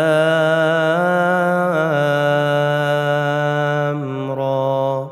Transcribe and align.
را. 4.31 5.09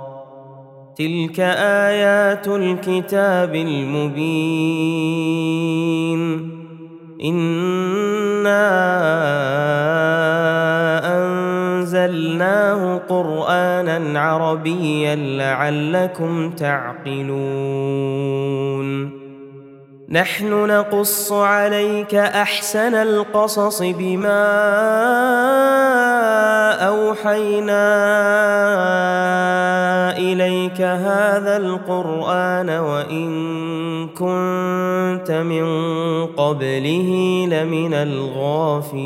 تلك 0.98 1.40
آيات 1.40 2.48
الكتاب 2.48 3.56
المبين. 3.56 4.46
إِنَّا 7.26 8.85
جعلناه 12.06 12.98
قرآنا 13.10 14.20
عربيا 14.20 15.16
لعلكم 15.16 16.52
تعقلون. 16.52 17.26
نحن 20.10 20.68
نقص 20.68 21.32
عليك 21.32 22.16
أحسن 22.16 22.96
القصص 22.96 23.82
بما 23.82 24.46
أوحينا 26.88 27.88
إليك 30.18 30.82
هذا 30.82 31.58
القرآن 31.58 32.70
وإن 32.70 33.30
كنت 34.08 35.32
من 35.32 35.66
قبله 36.26 37.10
لمن 37.50 37.94
الغافلين. 37.94 39.06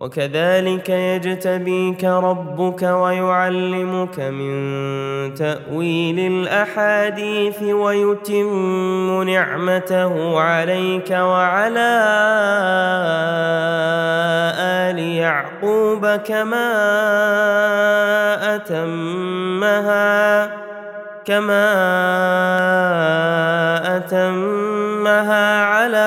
وكذلك 0.00 0.88
يجتبيك 0.88 2.04
ربك 2.04 2.82
ويعلمك 2.82 4.20
من 4.20 4.54
تأويل 5.34 6.18
الأحاديث 6.18 7.62
ويتم 7.62 9.22
نعمته 9.22 10.40
عليك 10.40 11.10
وعلى 11.10 12.02
آل 14.60 14.98
يعقوب 14.98 16.06
كما 16.06 16.72
أتمها 18.54 20.50
كما 21.24 21.66
أتمها 23.96 25.64
على 25.64 26.06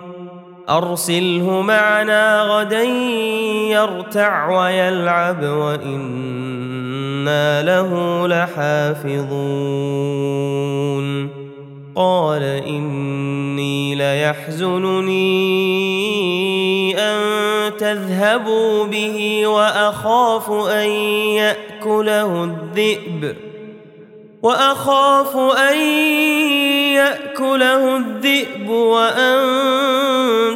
أرسله 0.77 1.61
معنا 1.61 2.41
غدا 2.41 2.83
يرتع 3.71 4.49
ويلعب 4.49 5.43
وإنا 5.43 6.91
له 7.63 8.27
لحافظون. 8.27 9.41
قال 11.95 12.43
إني 12.43 13.95
ليحزنني 13.95 15.21
أن 16.99 17.17
تذهبوا 17.77 18.85
به 18.85 19.47
وأخاف 19.47 20.51
أن 20.51 20.89
يأكله 21.35 22.43
الذئب. 22.43 23.35
وأخاف 24.43 25.37
أن 25.37 25.77
يأكله 26.95 27.97
الذئب 27.97 28.69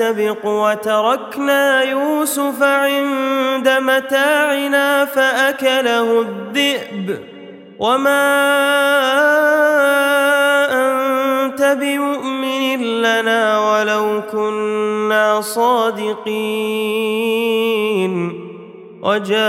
نستبق 0.00 0.44
وتركنا 0.44 1.82
يوسف 1.82 2.62
عند 2.62 3.68
متاعنا 3.68 5.04
فأكله 5.04 6.20
الذئب. 6.20 7.18
وما 7.78 8.40
أنت 10.72 11.76
بمؤمن 11.80 13.02
لنا 13.02 13.58
ولو 13.58 14.22
كنا 14.32 15.40
صادقين. 15.40 16.40
وجاءوا 19.02 19.40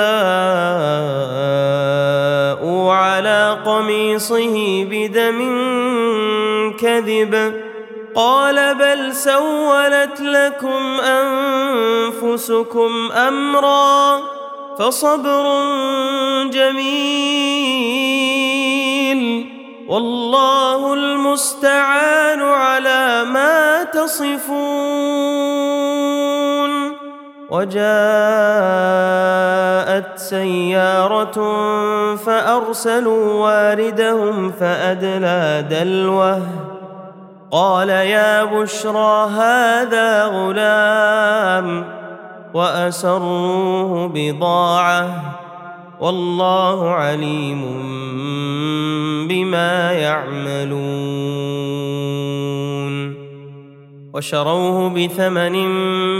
على 2.93 3.57
قميصه 3.65 4.85
بدم 4.91 5.39
كذب. 6.79 7.60
قال 8.15 8.75
بل 8.75 9.15
سولت 9.15 10.21
لكم 10.21 10.99
أنفسكم 12.21 13.11
أمرا 13.11 14.19
فصبر 14.79 15.43
جميل 16.49 17.91
والله 19.87 20.93
المستعان 20.93 22.41
على 22.41 23.23
ما 23.23 23.83
تصفون 23.83 24.51
وجاءت 27.49 27.81
سيارة 30.19 31.35
فأرسلوا 32.15 33.33
واردهم 33.33 34.51
فأدلى 34.51 35.65
دلوه 35.69 36.70
قال 37.51 37.89
يا 37.89 38.43
بشرى 38.43 39.29
هذا 39.29 40.25
غلام 40.25 41.85
وأسروه 42.53 44.11
بضاعة 44.13 45.37
والله 45.99 46.89
عليم 46.89 47.61
بما 49.29 49.91
يعملون. 49.91 51.31
وشروه 54.13 54.89
بثمن 54.89 55.55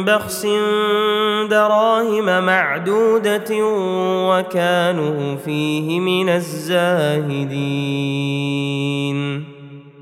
بخس 0.06 0.48
دراهم 1.50 2.46
معدودة 2.46 3.66
وكانوا 4.30 5.36
فيه 5.36 6.00
من 6.00 6.30
الزاهدين. 6.30 7.52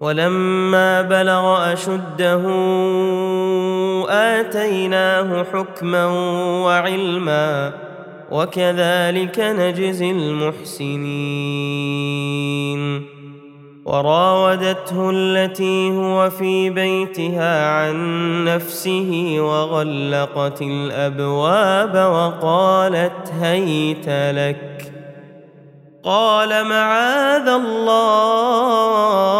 ولما 0.00 1.02
بلغ 1.02 1.72
أشده 1.72 2.42
آتيناه 4.08 5.44
حكما 5.52 6.06
وعلما 6.64 7.72
وكذلك 8.30 9.40
نجزي 9.40 10.10
المحسنين. 10.10 11.00
وراودته 13.84 15.10
التي 15.10 15.90
هو 15.90 16.30
في 16.30 16.70
بيتها 16.70 17.70
عن 17.70 18.44
نفسه 18.44 19.36
وغلقت 19.40 20.62
الأبواب 20.62 21.94
وقالت 21.94 23.32
هيت 23.40 24.08
لك. 24.08 24.92
قال 26.04 26.64
معاذ 26.64 27.48
الله 27.48 29.39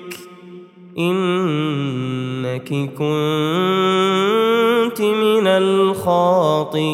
إنك 1.09 2.69
كنت 2.97 3.01
من 5.01 5.47
الخاطئين. 5.47 6.91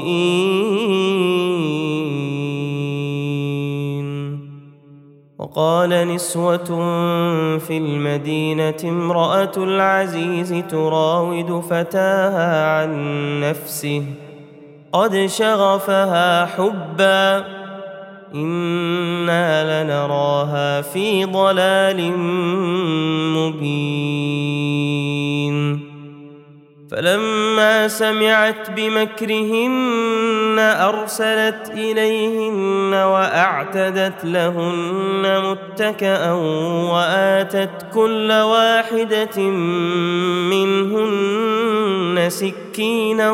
وقال 5.40 5.90
نسوة 5.90 6.66
في 7.58 7.78
المدينة 7.78 8.76
امرأة 8.84 9.52
العزيز 9.58 10.64
تراود 10.70 11.64
فتاها 11.70 12.82
عن 12.82 12.92
نفسه 13.40 14.04
قد 14.94 15.26
شغفها 15.26 16.46
حبا. 16.46 17.57
أنا 18.36 19.84
لنراها 19.84 20.82
في 20.82 21.26
ضلال 21.26 22.18
مبين 23.38 24.68
فلما 26.92 27.88
سمعت 27.88 28.72
بمكرهن 28.72 30.60
ارسلت 30.60 31.72
اليهن 31.74 32.94
واعتدت 32.94 34.26
لهن 34.26 35.42
متكئا 35.44 36.32
واتت 36.92 37.86
كل 37.94 38.32
واحدة 38.32 39.42
منهن 40.50 42.30
سكينا 42.30 43.32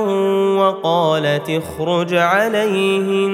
وقالت 0.57 1.49
اخرج 1.49 2.13
عليهن 2.15 3.33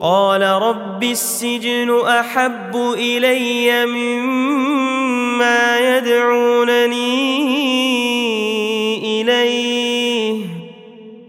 قال 0.00 0.42
رب 0.42 1.02
السجن 1.02 2.00
أحب 2.06 2.76
إلي 2.98 3.86
مما 3.86 5.78
يدعونني 5.96 7.16
إليه 9.22 10.36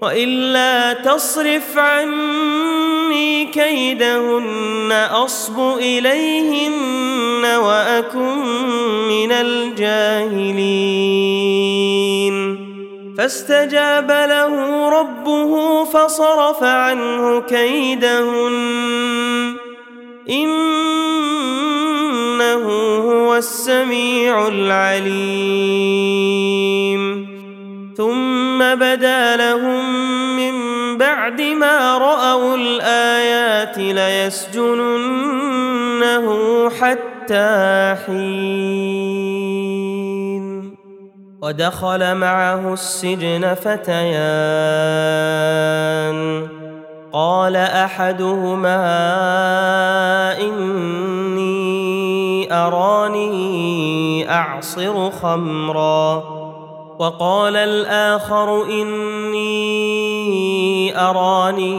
وإلا 0.02 0.94
تصرف 0.94 1.78
عني 1.78 3.46
كيدهن 3.46 4.92
أصب 5.12 5.60
إليهن 5.78 7.46
وأكن 7.46 8.38
من 9.08 9.32
الجاهلين 9.32 10.98
فاستجاب 13.18 14.12
له 14.12 14.90
ربه 14.90 15.84
فصرف 15.84 16.64
عنه 16.64 17.42
كيدهن. 17.42 18.54
إنه 20.30 20.78
هو 22.98 23.36
السميع 23.36 24.48
العليم. 24.48 25.68
ثم 27.98 28.76
بدا 28.76 29.36
لهم 29.36 30.08
من 30.38 30.54
بعد 30.98 31.42
ما 31.42 31.98
رأوا 31.98 32.56
الآيات 32.56 33.78
ليسجننه 33.78 34.80
حتى 36.70 37.96
حين. 38.06 39.47
ودخل 41.42 42.16
معه 42.16 42.74
السجن 42.74 43.54
فتيان. 43.54 44.08
قال 47.14 47.56
أحدهما 47.56 48.78
إني 50.42 51.68
أراني 52.54 54.32
أعصر 54.32 55.12
خمرا. 55.12 56.24
وقال 57.00 57.56
الآخر 57.56 58.64
إني 58.66 59.48
أراني 61.00 61.78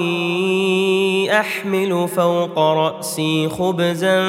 أحمل 1.41 2.09
فوق 2.09 2.59
رأسي 2.59 3.49
خبزا 3.49 4.21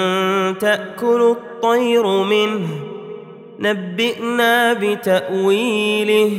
تأكل 0.51 1.35
الطير 1.37 2.07
منه. 2.07 2.88
نبئنا 3.59 4.73
بتأويله. 4.73 6.31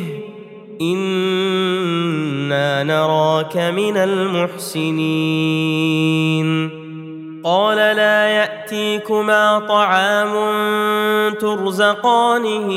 إنا 0.81 2.85
نراك 2.85 3.57
من 3.57 3.97
المحسنين. 3.97 6.71
قال 7.45 7.77
لا 7.77 8.29
يأتيكما 8.29 9.59
طعام 9.69 10.33
ترزقانه 11.35 12.69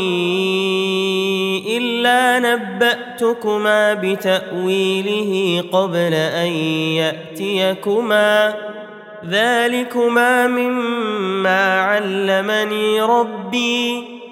إلا 1.77 2.39
نبأتكما 2.39 3.93
بتأويله 3.93 5.63
قبل 5.71 6.13
أن 6.13 6.47
يأتيكما. 6.47 8.53
ذلكما 9.29 10.47
مما 10.47 11.81
علمني 11.81 13.01
ربي. 13.01 14.22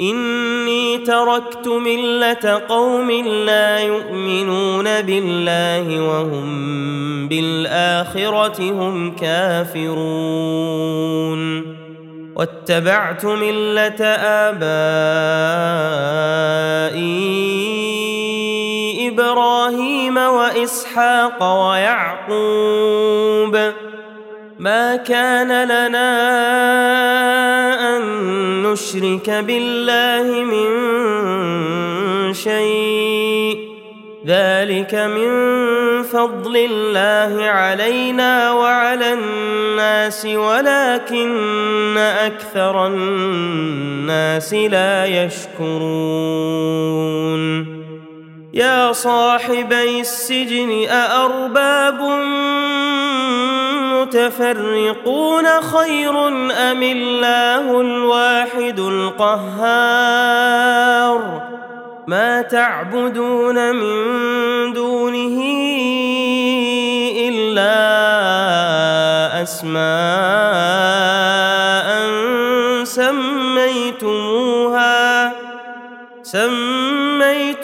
إني 0.00 0.98
تركت 0.98 1.68
ملة 1.68 2.62
قوم 2.68 3.10
لا 3.20 3.78
يؤمنون 3.78 4.84
بالله 5.02 6.00
وهم 6.08 7.28
بالآخرة 7.28 8.70
هم 8.70 9.16
كافرون. 9.16 9.96
واتبعت 12.36 13.24
ملة 13.24 14.04
آبائي 14.44 14.76
إبراهيم 19.08 20.16
وإسحاق 20.16 21.68
ويعقوب. 21.70 22.36
ما 24.58 24.96
كان 24.96 25.64
لنا 25.64 26.08
أن 27.96 28.02
نشرك 28.62 29.30
بالله 29.30 30.44
من 30.44 30.68
شيء. 32.34 33.76
ذلك 34.26 34.94
من 34.94 35.30
فضل 36.02 36.56
الله 36.56 37.44
علينا 37.44 38.52
وعلى 38.52 39.12
الناس 39.12 40.26
ولكن 40.26 41.96
أكثر 41.98 42.86
الناس 42.86 44.54
لا 44.54 45.06
يشكرون. 45.06 46.66
يا 48.54 48.92
صاحبي 48.92 50.00
السجن 50.00 50.88
أأرباب 50.88 52.00
متفرقون 54.06 55.46
خير 55.60 56.28
أم 56.52 56.82
الله 56.82 57.80
الواحد 57.80 58.78
القهار؟ 58.78 60.36
ما 62.06 62.42
تعبدون 62.42 63.76
من 63.76 64.72
دونه 64.72 65.42
إلا 67.28 67.76
أسماء 69.42 69.76
سميتموها 72.84 74.36
سميتموها 76.22 77.56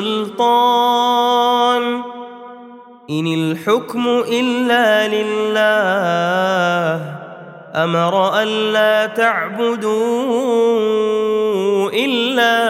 سلطان. 0.00 1.84
إن 3.10 3.26
الحكم 3.26 4.22
إلا 4.32 5.08
لله 5.08 7.00
أمر 7.74 8.42
الا 8.42 9.06
تعبدوا 9.06 9.90
إلا 11.90 12.64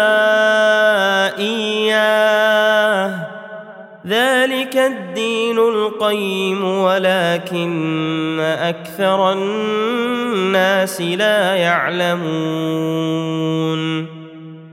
إياه. 1.39 3.11
ذلك 4.07 4.77
الدين 4.77 5.59
القيم 5.59 6.65
ولكن 6.65 8.41
أكثر 8.41 9.33
الناس 9.33 11.01
لا 11.01 11.55
يعلمون. 11.57 12.25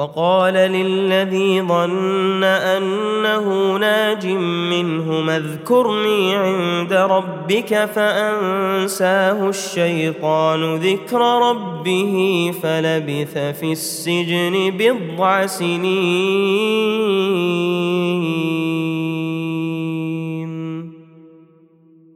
وقال 0.00 0.54
للذي 0.54 1.62
ظن 1.62 2.44
أنه 2.44 3.76
ناج 3.76 4.26
منه 4.72 5.36
اذكرني 5.36 6.34
عند 6.36 6.92
ربك 6.92 7.84
فأنساه 7.84 9.48
الشيطان 9.48 10.74
ذكر 10.74 11.20
ربه 11.50 12.14
فلبث 12.62 13.38
في 13.38 13.72
السجن 13.72 14.70
بضع 14.78 15.46
سنين. 15.46 17.00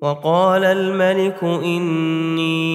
وقال 0.02 0.64
الملك 0.64 1.42
إني 1.42 2.74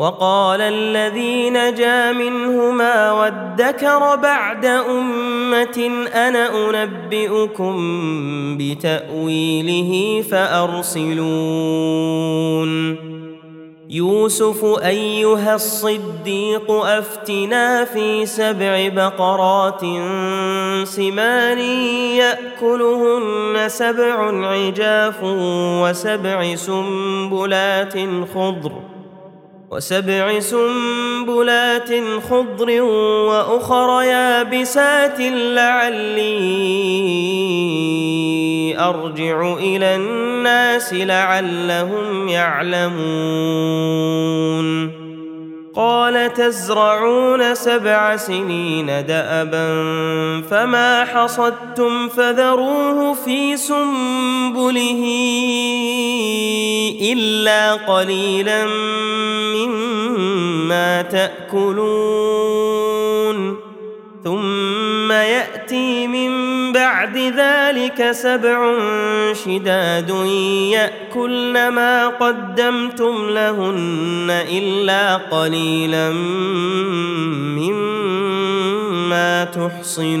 وقال 0.00 0.60
الذي 0.60 1.50
نجا 1.50 2.12
منهما 2.12 3.12
وادكر 3.12 4.16
بعد 4.16 4.64
أمة 4.64 6.06
أنا 6.14 6.70
أنبئكم 6.70 7.76
بتأويله 8.58 10.22
فأرسلون. 10.30 11.50
يوسف 13.90 14.64
أيها 14.84 15.54
الصديق 15.54 16.70
أفتنا 16.70 17.84
في 17.84 18.26
سبع 18.26 18.88
بقرات 18.88 19.80
سمان 20.84 21.58
يأكلهن 22.18 23.68
سبع 23.68 24.46
عجاف 24.46 25.18
وسبع 25.82 26.54
سنبلات 26.54 27.94
خضر 28.34 28.89
وسبع 29.70 30.40
سنبلات 30.40 31.90
خضر 32.30 32.82
وأخر 32.82 34.02
يابسات 34.02 35.20
لعلي 35.20 36.30
أرجع 38.78 39.52
إلى 39.52 39.96
الناس 39.96 40.94
لعلهم 40.94 42.28
يعلمون. 42.28 43.00
قال 45.74 46.34
تزرعون 46.34 47.54
سبع 47.54 48.16
سنين 48.16 48.86
دأبا 48.86 49.82
فما 50.50 51.04
حصدتم 51.04 52.08
فذروه 52.08 53.14
في 53.14 53.56
سنبله. 53.56 55.19
إلا 57.00 57.72
قليلا 57.72 58.66
مما 59.56 61.02
تأكلون. 61.02 62.10
ثم 64.24 65.12
يأتي 65.12 66.06
من 66.06 66.30
بعد 66.72 67.16
ذلك 67.16 68.10
سبع 68.10 68.78
شداد 69.44 70.10
يأكلن 70.72 71.68
ما 71.68 72.08
قدمتم 72.08 73.30
لهن 73.30 74.44
إلا 74.52 75.16
قليلا 75.16 76.10
مما 77.60 79.44
تحصنون. 79.44 80.20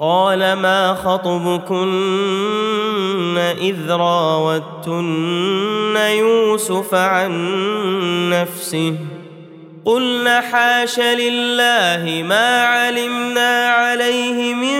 قال 0.00 0.52
ما 0.52 0.94
خطبكن 0.94 1.88
إذ 3.38 3.90
راوتن 3.90 5.96
يوسف 5.96 6.94
عن 6.94 7.32
نفسه 8.30 8.94
قلن 9.84 10.28
حاش 10.28 11.00
لله 11.00 12.24
ما 12.28 12.64
علمنا 12.64 13.68
عليه 13.68 14.54
من 14.54 14.78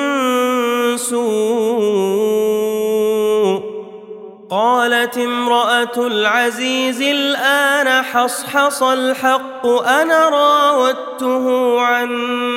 سوء 0.96 2.67
قالت 4.50 5.18
امرأة 5.18 6.06
العزيز 6.06 7.02
الآن 7.02 8.04
حصحص 8.04 8.82
الحق 8.82 9.66
أنا 9.66 10.28
راودته 10.28 11.80
عن 11.80 12.08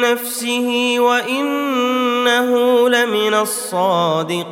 نفسه 0.02 0.96
وإنه 1.00 2.90
لمن 2.90 3.34
الصادقين. 3.34 4.52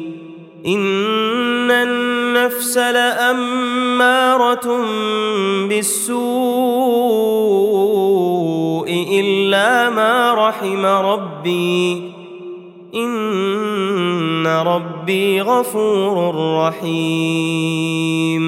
إن 0.65 1.71
النفس 1.71 2.77
لأمارة 2.77 4.67
بالسوء 5.67 6.11
إلا 9.11 9.89
ما 9.89 10.33
رحم 10.33 10.85
ربي. 10.85 12.11
إن 12.95 14.47
ربي 14.47 15.41
غفور 15.41 16.35
رحيم. 16.67 18.41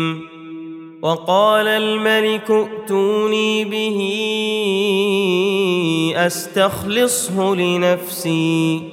وقال 1.01 1.67
الملك 1.67 2.51
ائتوني 2.51 3.65
به 3.65 3.99
أستخلصه 6.15 7.55
لنفسي. 7.55 8.92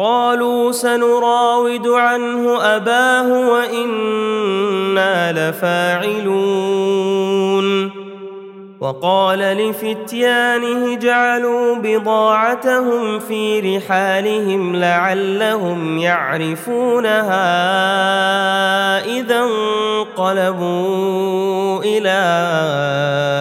قالوا 0.00 0.72
سنراود 0.72 1.88
عنه 1.88 2.62
أباه 2.76 3.50
وإنا 3.50 5.32
لفاعلون. 5.32 6.80
وقال 8.80 9.38
لفتيانه 9.38 10.94
جعلوا 10.96 11.76
بضاعتهم 11.76 13.18
في 13.18 13.76
رحالهم 13.76 14.76
لعلهم 14.76 15.98
يعرفونها 15.98 17.44
إذا 19.04 19.38
انقلبوا 20.18 20.78
إلى 21.84 22.20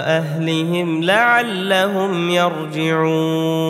أهلهم 0.07 1.03
لعلهم 1.03 2.29
يرجعون. 2.29 3.69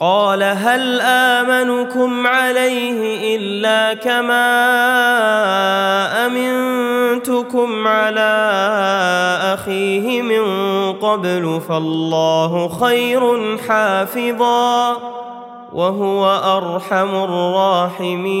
قال 0.00 0.42
هل 0.42 1.00
آمنكم 1.00 2.26
عليه 2.26 3.36
إلا 3.36 3.94
كما 3.94 4.46
أمنتكم 6.26 7.86
على 7.86 8.30
أخيه 9.54 10.22
من 10.22 10.44
قبل 10.92 11.60
فالله 11.68 12.68
خير 12.68 13.56
حافظا 13.68 14.96
وهو 15.72 16.26
أرحم 16.56 17.14
الراحمين. 17.24 18.40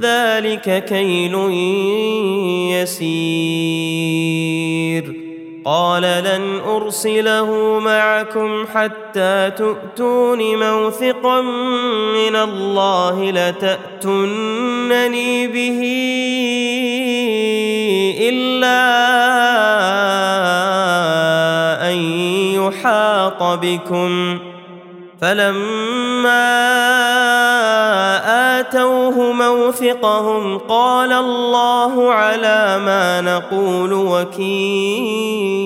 ذلك 0.00 0.84
كيل 0.84 1.34
يسير. 2.82 4.26
قال 5.64 6.02
لن 6.02 6.60
أرسله 6.68 7.80
معكم 7.80 8.66
حتى 8.74 9.50
تؤتون 9.58 10.56
موثقا 10.56 11.40
من 12.14 12.36
الله 12.36 13.30
لتاتونني 13.30 14.66
به 15.46 15.80
إلا 18.20 18.82
أن 21.92 21.98
احاط 22.68 23.42
بكم. 23.42 24.38
فلما 25.20 26.66
آتوه 28.60 29.32
موثقهم 29.32 30.58
قال 30.58 31.12
الله 31.12 32.12
على 32.12 32.80
ما 32.84 33.20
نقول 33.20 33.92
وكيل. 33.92 35.56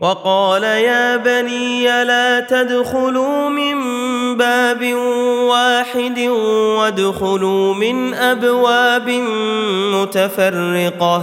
وقال 0.00 0.62
يا 0.62 1.16
بني 1.16 2.04
لا 2.04 2.40
تدخلوا 2.40 3.48
من 3.48 3.76
باب 4.36 4.94
واحد 5.48 6.18
وادخلوا 6.78 7.74
من 7.74 8.14
أبواب 8.14 9.08
متفرقة. 9.94 11.22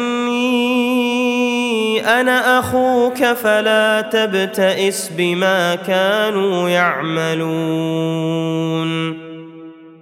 أنا 2.05 2.59
أخوك 2.59 3.23
فلا 3.23 4.01
تبتئس 4.01 5.11
بما 5.17 5.75
كانوا 5.75 6.69
يعملون. 6.69 8.31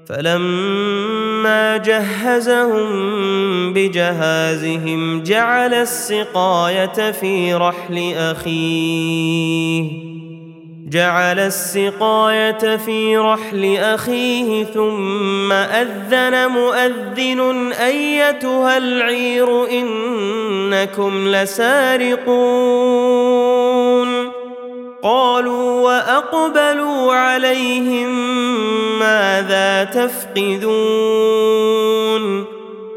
فلما 0.09 1.77
جهزهم 1.77 2.89
بجهازهم 3.73 5.23
جعل 5.23 5.73
السقاية 5.73 7.11
في 7.11 7.53
رحل 7.53 8.13
أخيه. 8.17 10.08
جعل 10.91 11.39
السقاية 11.39 12.77
في 12.77 13.17
رحل 13.17 13.77
أخيه 13.77 14.63
ثم 14.63 15.51
أذن 15.51 16.47
مؤذن 16.47 17.71
أيتها 17.71 18.77
العير 18.77 19.69
إنكم 19.69 21.27
لسارقون. 21.27 22.29
قالوا 25.03 25.81
وأقبلوا 25.81 27.13
عليهم 27.13 28.09
ماذا 28.99 29.83
تفقدون؟ 29.83 31.29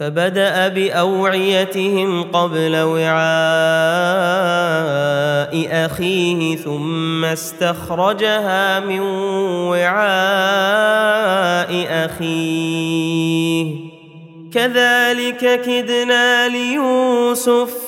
فبدأ 0.00 0.68
بأوعيتهم 0.68 2.22
قبل 2.22 2.76
وعاء 2.76 3.18
أخيه 5.86 6.56
ثم 6.56 7.24
استخرجها 7.24 8.80
من 8.80 9.00
وعاء 9.70 9.98
أخيه. 12.04 13.76
كذلك 14.52 15.60
كدنا 15.60 16.48
ليوسف 16.48 17.87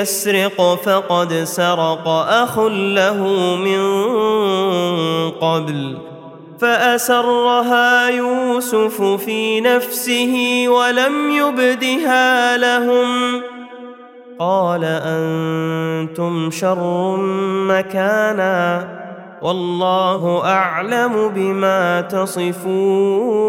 يسرق 0.00 0.74
فقد 0.84 1.32
سرق 1.32 2.08
أخ 2.08 2.58
له 2.68 3.26
من 3.56 3.80
قبل 5.30 5.98
فأسرها 6.60 8.08
يوسف 8.08 9.02
في 9.02 9.60
نفسه 9.60 10.64
ولم 10.68 11.30
يبدها 11.30 12.56
لهم 12.56 13.40
قال 14.38 14.84
أنتم 14.84 16.50
شر 16.50 17.16
مكانا 17.68 18.88
والله 19.42 20.44
أعلم 20.44 21.28
بما 21.28 22.00
تصفون 22.00 23.48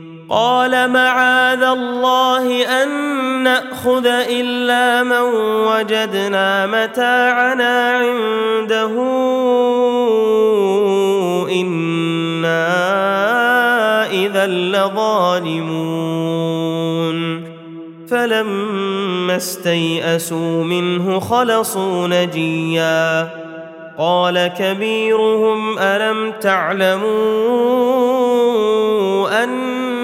قال 0.31 0.89
معاذ 0.89 1.63
الله 1.63 2.65
أن 2.83 2.89
نأخذ 3.43 4.05
إلا 4.05 5.03
من 5.03 5.21
وجدنا 5.67 6.67
متاعنا 6.67 7.91
عنده. 7.91 8.91
إنا 11.51 12.65
إذا 14.11 14.47
لظالمون. 14.47 15.81
فلما 18.09 19.35
استيئسوا 19.35 20.63
منه 20.63 21.19
خلصوا 21.19 22.07
نجيا. 22.07 23.29
قال 23.97 24.51
كبيرهم 24.59 25.79
ألم 25.79 26.33
تعلموا 26.41 27.11
أن 29.43 29.80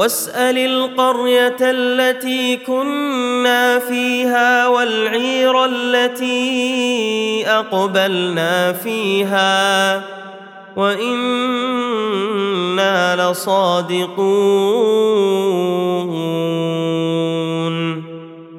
واسأل 0.00 0.58
القرية 0.58 1.56
التي 1.60 2.56
كنا 2.56 3.78
فيها 3.78 4.68
والعير 4.68 5.64
التي 5.64 7.44
أقبلنا 7.46 8.72
فيها 8.72 10.02
وإنا 10.76 12.10
لصادقون. 13.30 14.20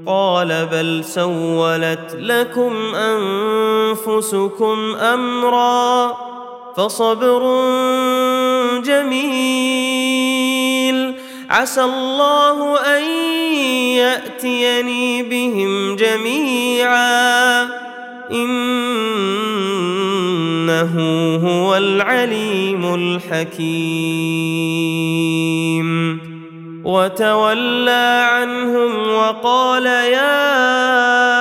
قال 0.07 0.67
بل 0.71 1.03
سولت 1.05 2.15
لكم 2.19 2.95
أنفسكم 2.95 4.77
أمرا 4.95 6.17
فصبر 6.77 7.41
جميل 8.85 9.60
عسى 11.51 11.83
الله 11.83 12.79
أن 12.97 13.03
يأتيني 13.95 15.23
بهم 15.23 15.95
جميعا. 15.95 17.63
إنه 18.31 19.01
هو 21.35 21.75
العليم 21.77 22.95
الحكيم. 22.95 24.11
وتولى 26.85 28.27
عنهم 28.31 29.09
وقال 29.09 29.85
يا 29.85 31.40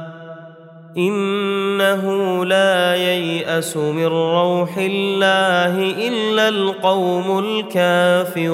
إنه 0.97 2.05
لا 2.45 2.95
ييأس 2.95 3.77
من 3.77 4.05
روح 4.05 4.77
الله 4.77 5.77
إلا 6.07 6.49
القوم 6.49 7.39
الكافرون. 7.39 8.51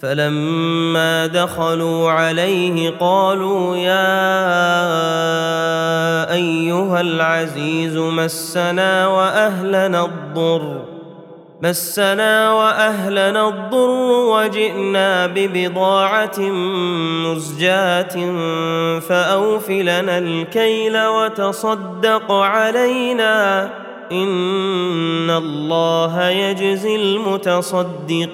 فلما 0.00 1.26
دخلوا 1.26 2.10
عليه 2.10 2.90
قالوا 2.90 3.76
يا 3.76 4.18
أيها 6.34 7.00
العزيز 7.00 7.96
مسنا 7.96 9.06
وأهلنا 9.06 10.04
الضر. 10.04 10.97
مسنا 11.62 12.52
وأهلنا 12.52 13.48
الضر 13.48 14.10
وجئنا 14.30 15.26
ببضاعة 15.26 16.40
مزجاة 17.26 18.16
فاوف 19.00 19.70
لنا 19.70 20.18
الكيل 20.18 21.06
وتصدق 21.06 22.32
علينا 22.32 23.64
إن 24.12 25.30
الله 25.30 26.28
يجزي 26.28 26.96
المتصدقين 26.96 28.28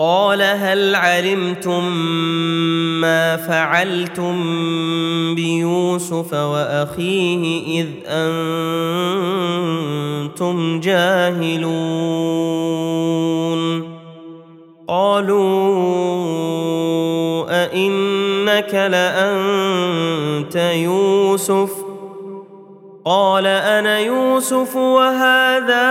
قال 0.00 0.42
هل 0.42 0.94
علمتم 0.94 1.92
ما 3.00 3.36
فعلتم 3.36 4.34
بيوسف 5.34 6.32
وأخيه 6.34 7.80
إذ 7.80 7.86
أنتم 10.26 10.80
جاهلون؟ 10.80 11.60
قالوا 14.88 15.40
أئنك 17.64 18.74
لأنت 18.74 20.56
يوسف؟ 20.56 21.70
قال 23.04 23.46
أنا 23.46 23.98
يوسف 23.98 24.76
وهذا 24.76 25.90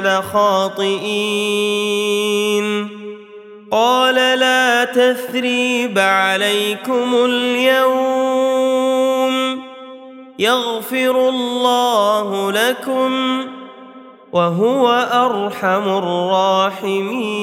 لخاطئين 0.00 1.22
قال 3.70 4.14
لا 4.14 4.84
تثريب 4.84 5.98
عليكم 5.98 7.14
اليوم 7.24 8.52
يغفر 10.38 11.28
الله 11.28 12.50
لكم 12.52 13.42
وهو 14.32 14.88
ارحم 15.12 15.88
الراحمين 15.88 17.42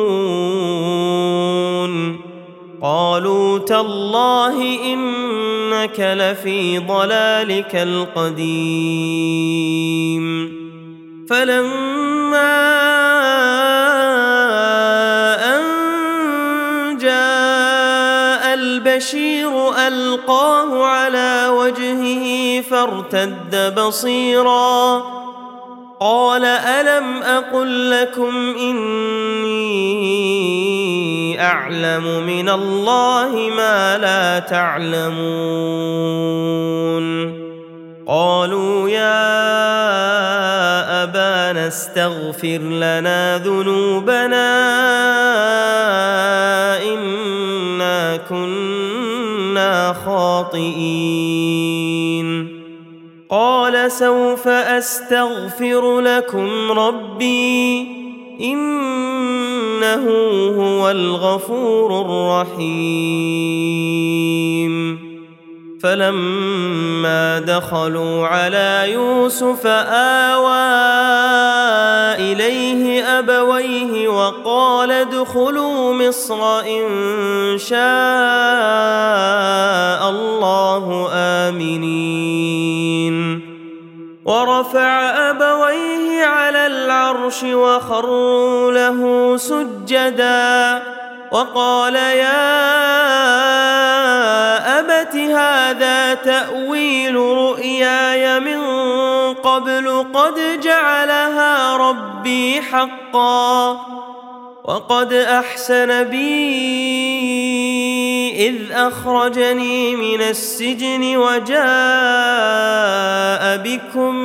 تالله 3.65 4.79
إنك 4.93 5.99
لفي 5.99 6.77
ضلالك 6.77 7.75
القديم. 7.75 8.91
فلما 11.29 12.71
البشير 18.53 19.69
ألقاه 19.87 20.85
على 20.85 21.47
وجهه 21.49 22.61
فارتد 22.61 23.75
بصيرا. 23.79 25.03
قال 25.99 26.45
ألم 26.45 27.17
أقل 27.23 27.91
لكم 27.91 28.55
إني 28.59 30.01
أعلم 31.41 32.23
من 32.27 32.49
الله 32.49 33.49
ما 33.57 33.97
لا 33.97 34.39
تعلمون. 34.39 35.11
قالوا 38.07 38.89
يا 38.89 39.43
أبانا 41.03 41.67
استغفر 41.67 42.57
لنا 42.57 43.37
ذنوبنا 43.37 44.51
إنا 46.83 48.17
كنا 48.29 49.93
خاطئين. 50.05 51.51
قال 53.29 53.91
سوف 53.91 54.47
أستغفر 54.47 55.99
لكم 55.99 56.71
ربي 56.71 57.87
إنه 58.43 60.05
هو 60.57 60.91
الغفور 60.91 62.01
الرحيم. 62.01 63.31
فلما 65.83 67.39
دخلوا 67.39 68.27
على 68.27 68.91
يوسف 68.93 69.67
آوى 69.67 70.71
إليه 72.31 73.03
أبويه 73.19 74.07
وقال 74.07 74.91
ادخلوا 74.91 75.93
مصر 75.93 76.59
إن 76.59 77.57
شاء 77.57 77.79
الله 80.09 81.09
آمنين. 81.13 81.91
ورفع 84.25 85.29
أبويه 85.29 85.41
على 85.41 85.60
العرش 86.91 87.43
وخروا 87.43 88.71
له 88.71 89.33
سجدا 89.37 90.83
وقال 91.31 91.95
يا 91.95 92.39
أبت 94.79 95.15
هذا 95.15 96.13
تأويل 96.13 97.15
رؤياي 97.15 98.39
من 98.39 98.61
قبل 99.33 100.05
قد 100.13 100.59
جعلها 100.63 101.77
ربي 101.77 102.61
حقا 102.61 103.79
وقد 104.63 105.13
أحسن 105.13 106.03
بي 106.03 106.41
إذ 108.47 108.71
أخرجني 108.71 109.95
من 109.95 110.21
السجن 110.21 111.17
وجاء 111.17 111.61
بكم 113.57 114.15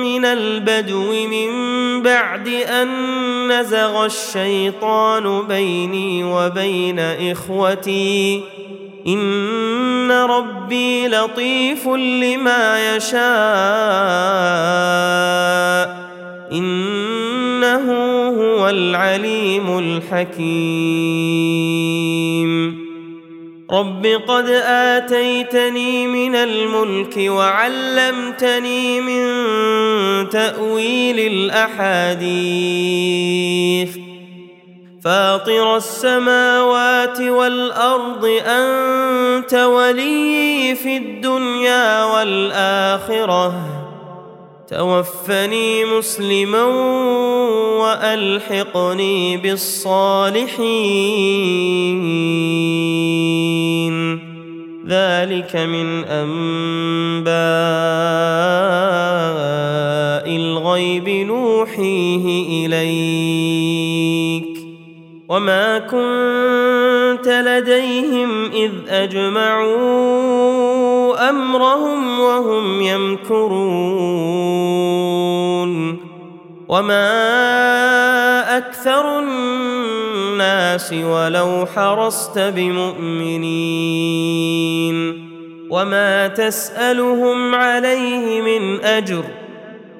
من 0.00 0.24
البدو 0.24 1.12
من 1.26 1.52
بعد 2.02 2.48
أن 2.48 2.88
نزغ 3.52 4.04
الشيطان 4.06 5.42
بيني 5.42 6.24
وبين 6.24 6.98
إخوتي. 7.00 8.42
إن 9.06 10.10
ربي 10.10 11.08
لطيف 11.08 11.88
لما 11.88 12.96
يشاء. 12.96 13.26
إنه 16.52 17.92
هو 18.28 18.68
العليم 18.68 19.78
الحكيم. 19.78 20.36
رب 23.70 24.06
قد 24.28 24.48
آتيتني 24.66 26.06
من 26.06 26.34
الملك 26.34 27.16
وعلمتني 27.18 29.00
من 29.00 29.26
تأويل 30.28 31.20
الأحاديث. 31.20 32.36
فاطر 35.04 35.76
السماوات 35.76 37.20
والأرض 37.20 38.24
أنت 38.46 39.54
ولي 39.54 40.74
في 40.74 40.96
الدنيا 40.96 42.04
والآخرة. 42.04 43.54
توفني 44.70 45.84
مسلما 45.84 46.64
وألحقني 47.82 49.36
بالصالحين. 49.36 50.56
ذلك 54.88 55.56
من 55.56 56.04
أنباء 56.04 57.36
الغيب 60.36 61.08
نوحيه 61.08 62.66
إليك. 62.66 64.56
وما 65.28 65.78
كنت 65.78 67.28
لديهم 67.28 68.44
إذ 68.44 68.72
اجمعوا 68.88 70.35
أمرهم 71.30 72.20
وهم 72.20 72.80
يمكرون 72.82 74.36
وما 76.68 78.56
أكثر 78.56 79.18
الناس 79.18 80.92
ولو 80.92 81.66
حرصت 81.76 82.38
بمؤمنين 82.38 83.86
وما 85.70 86.28
تسألهم 86.28 87.54
عليه 87.54 88.40
من 88.40 88.80
أجر 88.84 89.24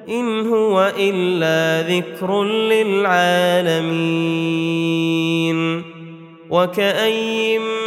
إن 0.09 0.47
هو 0.47 0.91
إلا 0.99 1.87
ذكر 1.89 2.43
للعالمين 2.43 3.97
وكاين 6.49 7.61
من 7.61 7.86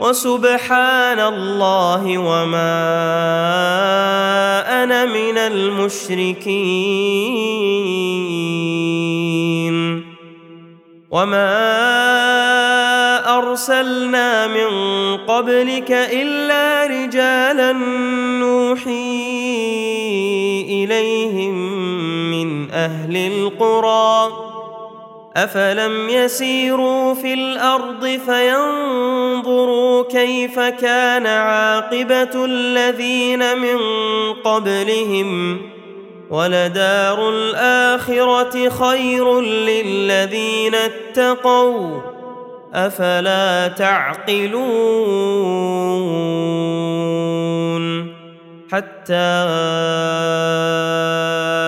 وسبحان 0.00 1.20
الله 1.20 2.18
وما 2.18 2.82
أنا 4.82 5.04
من 5.04 5.38
المشركين. 5.38 6.92
وما 11.10 11.52
أرسلنا 13.38 14.46
من 14.46 14.70
قبلك 15.16 15.92
إلا 15.92 16.86
رجالا 16.86 17.72
نوحي 18.40 19.32
إليهم 20.68 21.54
من 22.30 22.70
أهل 22.70 23.16
القرى. 23.16 24.51
أفلم 25.36 26.08
يسيروا 26.08 27.14
في 27.14 27.34
الأرض 27.34 28.06
فينظروا 28.26 30.04
كيف 30.10 30.60
كان 30.60 31.26
عاقبة 31.26 32.44
الذين 32.44 33.58
من 33.58 33.78
قبلهم 34.44 35.60
ولدار 36.30 37.30
الآخرة 37.30 38.68
خير 38.68 39.40
للذين 39.40 40.74
اتقوا 40.74 42.00
أفلا 42.74 43.68
تعقلون 43.68 44.72
حتى 48.72 49.42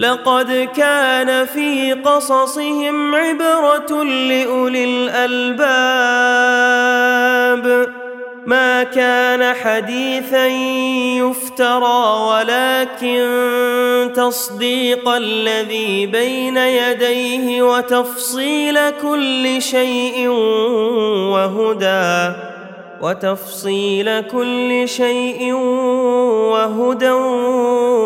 لقد 0.00 0.68
كان 0.76 1.46
في 1.46 1.92
قصصهم 1.92 3.14
عبرة 3.14 4.02
لأولي 4.04 4.84
الألباب. 4.84 5.60
ما 8.46 8.82
كان 8.82 9.54
حديثا 9.54 10.46
يفترى 11.16 12.20
ولكن 12.30 13.20
تصديق 14.16 15.08
الذي 15.08 16.06
بين 16.06 16.56
يديه 16.56 17.62
وتفصيل 17.62 18.90
كل 18.90 19.62
شيء 19.62 20.28
وهدى. 21.28 22.49
وتفصيل 23.00 24.20
كل 24.20 24.88
شيء 24.88 25.52
وهدى 26.52 27.10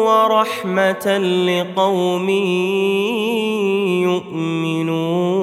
ورحمة 0.07 1.19
لقوم 1.19 2.29
يؤمنون. 4.09 5.35